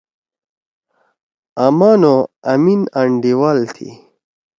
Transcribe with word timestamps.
آمان 1.65 2.01
او 2.09 2.15
آمین 2.53 2.81
اینڈیوال 2.99 3.59
تھی۔ 3.73 3.89